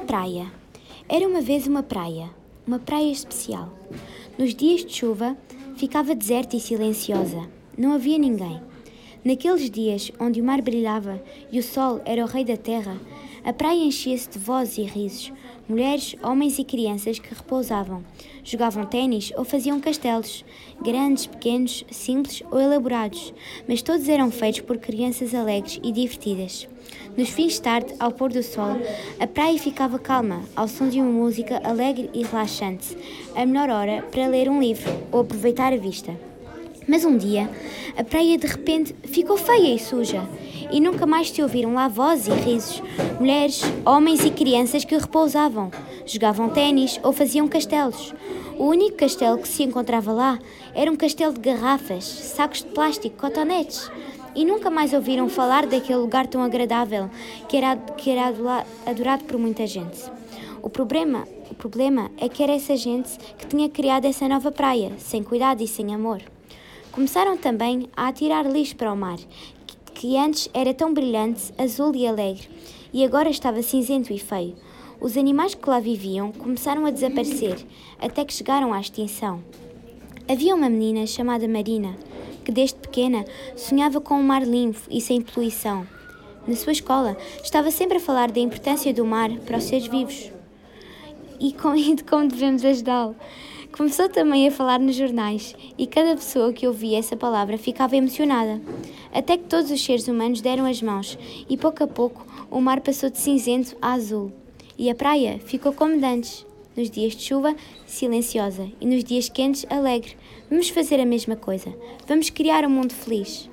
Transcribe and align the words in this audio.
A 0.00 0.02
praia. 0.02 0.50
Era 1.06 1.28
uma 1.28 1.42
vez 1.42 1.66
uma 1.66 1.82
praia, 1.82 2.30
uma 2.66 2.78
praia 2.78 3.12
especial. 3.12 3.68
Nos 4.38 4.54
dias 4.54 4.82
de 4.82 4.94
chuva 4.94 5.36
ficava 5.76 6.14
deserta 6.14 6.56
e 6.56 6.60
silenciosa. 6.60 7.46
Não 7.76 7.92
havia 7.92 8.16
ninguém. 8.16 8.62
Naqueles 9.22 9.70
dias 9.70 10.10
onde 10.18 10.40
o 10.40 10.44
mar 10.44 10.62
brilhava 10.62 11.22
e 11.52 11.58
o 11.58 11.62
sol 11.62 12.00
era 12.06 12.24
o 12.24 12.26
rei 12.26 12.46
da 12.46 12.56
terra, 12.56 12.96
a 13.44 13.52
praia 13.52 13.84
enchia-se 13.84 14.28
de 14.28 14.38
vozes 14.38 14.78
e 14.78 14.82
risos, 14.82 15.32
mulheres, 15.68 16.16
homens 16.22 16.58
e 16.58 16.64
crianças 16.64 17.18
que 17.18 17.34
repousavam, 17.34 18.04
jogavam 18.44 18.84
ténis 18.84 19.32
ou 19.36 19.44
faziam 19.44 19.80
castelos, 19.80 20.44
grandes, 20.82 21.26
pequenos, 21.26 21.84
simples 21.90 22.42
ou 22.50 22.60
elaborados, 22.60 23.32
mas 23.68 23.82
todos 23.82 24.08
eram 24.08 24.30
feitos 24.30 24.60
por 24.60 24.78
crianças 24.78 25.34
alegres 25.34 25.80
e 25.82 25.92
divertidas. 25.92 26.68
Nos 27.16 27.28
fins 27.30 27.54
de 27.54 27.62
tarde, 27.62 27.94
ao 27.98 28.12
pôr 28.12 28.32
do 28.32 28.42
sol, 28.42 28.76
a 29.18 29.26
praia 29.26 29.58
ficava 29.58 29.98
calma, 29.98 30.42
ao 30.54 30.68
som 30.68 30.88
de 30.88 31.00
uma 31.00 31.10
música 31.10 31.60
alegre 31.64 32.10
e 32.14 32.22
relaxante, 32.22 32.96
a 33.34 33.44
melhor 33.46 33.70
hora 33.70 34.02
para 34.10 34.26
ler 34.26 34.48
um 34.48 34.60
livro 34.60 34.90
ou 35.10 35.20
aproveitar 35.20 35.72
a 35.72 35.76
vista. 35.76 36.29
Mas 36.88 37.04
um 37.04 37.16
dia, 37.16 37.50
a 37.96 38.02
praia 38.02 38.36
de 38.36 38.46
repente 38.46 38.94
ficou 39.04 39.36
feia 39.36 39.74
e 39.74 39.78
suja, 39.78 40.26
e 40.72 40.80
nunca 40.80 41.06
mais 41.06 41.30
se 41.30 41.42
ouviram 41.42 41.74
lá 41.74 41.88
vozes 41.88 42.28
e 42.28 42.32
risos. 42.32 42.82
Mulheres, 43.18 43.62
homens 43.84 44.24
e 44.24 44.30
crianças 44.30 44.84
que 44.84 44.96
repousavam, 44.96 45.70
jogavam 46.06 46.48
ténis 46.48 46.98
ou 47.02 47.12
faziam 47.12 47.46
castelos. 47.46 48.14
O 48.58 48.64
único 48.66 48.96
castelo 48.96 49.38
que 49.38 49.48
se 49.48 49.62
encontrava 49.62 50.12
lá 50.12 50.38
era 50.74 50.90
um 50.90 50.96
castelo 50.96 51.32
de 51.32 51.40
garrafas, 51.40 52.04
sacos 52.04 52.62
de 52.62 52.66
plástico, 52.66 53.16
cotonetes. 53.16 53.90
E 54.34 54.44
nunca 54.44 54.70
mais 54.70 54.92
ouviram 54.92 55.28
falar 55.28 55.66
daquele 55.66 55.98
lugar 55.98 56.26
tão 56.26 56.42
agradável 56.42 57.10
que 57.48 57.56
era, 57.56 57.76
que 57.76 58.10
era 58.10 58.32
adorado 58.86 59.24
por 59.24 59.38
muita 59.38 59.66
gente. 59.66 60.10
O 60.62 60.68
problema, 60.68 61.26
o 61.50 61.54
problema 61.54 62.10
é 62.16 62.28
que 62.28 62.42
era 62.42 62.52
essa 62.52 62.76
gente 62.76 63.18
que 63.38 63.46
tinha 63.46 63.68
criado 63.68 64.04
essa 64.04 64.28
nova 64.28 64.52
praia, 64.52 64.92
sem 64.98 65.22
cuidado 65.22 65.62
e 65.62 65.66
sem 65.66 65.94
amor. 65.94 66.20
Começaram 66.92 67.36
também 67.36 67.88
a 67.96 68.08
atirar 68.08 68.44
lixo 68.50 68.76
para 68.76 68.92
o 68.92 68.96
mar, 68.96 69.18
que 69.94 70.16
antes 70.16 70.48
era 70.52 70.74
tão 70.74 70.92
brilhante, 70.92 71.52
azul 71.56 71.94
e 71.94 72.06
alegre, 72.06 72.48
e 72.92 73.04
agora 73.04 73.30
estava 73.30 73.62
cinzento 73.62 74.12
e 74.12 74.18
feio. 74.18 74.56
Os 75.00 75.16
animais 75.16 75.54
que 75.54 75.70
lá 75.70 75.80
viviam 75.80 76.32
começaram 76.32 76.84
a 76.84 76.90
desaparecer, 76.90 77.58
até 77.98 78.24
que 78.24 78.34
chegaram 78.34 78.72
à 78.72 78.80
extinção. 78.80 79.42
Havia 80.28 80.54
uma 80.54 80.68
menina 80.68 81.06
chamada 81.06 81.48
Marina 81.48 81.96
que 82.44 82.52
desde 82.52 82.78
pequena 82.78 83.24
sonhava 83.56 84.00
com 84.00 84.14
um 84.14 84.22
mar 84.22 84.42
limpo 84.42 84.80
e 84.90 85.00
sem 85.00 85.20
poluição. 85.20 85.86
Na 86.46 86.56
sua 86.56 86.72
escola, 86.72 87.16
estava 87.42 87.70
sempre 87.70 87.98
a 87.98 88.00
falar 88.00 88.30
da 88.30 88.40
importância 88.40 88.92
do 88.92 89.04
mar 89.04 89.30
para 89.46 89.58
os 89.58 89.64
seres 89.64 89.86
vivos 89.86 90.32
e, 91.38 91.52
de 91.94 92.04
como 92.04 92.28
devemos 92.28 92.64
ajudá-lo. 92.64 93.14
Começou 93.72 94.08
também 94.08 94.48
a 94.48 94.50
falar 94.50 94.78
nos 94.80 94.96
jornais 94.96 95.54
e 95.78 95.86
cada 95.86 96.14
pessoa 96.14 96.52
que 96.52 96.66
ouvia 96.66 96.98
essa 96.98 97.16
palavra 97.16 97.56
ficava 97.56 97.96
emocionada. 97.96 98.60
Até 99.12 99.36
que 99.36 99.44
todos 99.44 99.70
os 99.70 99.84
seres 99.84 100.08
humanos 100.08 100.40
deram 100.40 100.66
as 100.66 100.82
mãos 100.82 101.18
e 101.48 101.56
pouco 101.56 101.84
a 101.84 101.86
pouco 101.86 102.26
o 102.50 102.60
mar 102.60 102.80
passou 102.80 103.08
de 103.08 103.18
cinzento 103.18 103.76
a 103.80 103.92
azul 103.92 104.32
e 104.78 104.90
a 104.90 104.94
praia 104.94 105.38
ficou 105.38 105.72
como 105.72 106.00
dantes. 106.00 106.46
Nos 106.76 106.90
dias 106.90 107.14
de 107.14 107.22
chuva, 107.22 107.54
silenciosa 107.84 108.70
e 108.80 108.86
nos 108.86 109.04
dias 109.04 109.28
quentes, 109.28 109.66
alegre. 109.68 110.16
Vamos 110.48 110.68
fazer 110.68 111.00
a 111.00 111.04
mesma 111.04 111.36
coisa. 111.36 111.74
Vamos 112.06 112.30
criar 112.30 112.64
um 112.64 112.70
mundo 112.70 112.94
feliz. 112.94 113.49